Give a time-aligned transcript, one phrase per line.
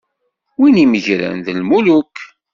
[0.59, 2.15] Wid imeggren, d lmuluk.